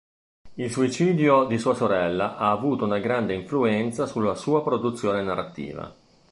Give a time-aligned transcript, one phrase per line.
[0.55, 5.95] Il suicidio di sua sorella ha avuto una grande influenza sulla sua produzione narrativa.